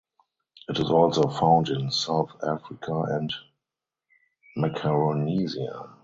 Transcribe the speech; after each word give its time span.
It 0.67 0.79
is 0.79 0.89
also 0.89 1.27
found 1.27 1.69
in 1.69 1.91
South 1.91 2.31
Africa 2.41 3.01
and 3.03 3.31
Macaronesia. 4.57 5.93